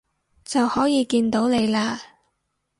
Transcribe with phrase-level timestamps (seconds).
[0.43, 1.99] 就可以見到你喇